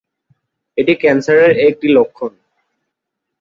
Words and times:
এটি 0.77 0.93
ক্যান্সারের 0.95 1.51
একটি 1.67 1.87
লক্ষণ। 1.87 2.31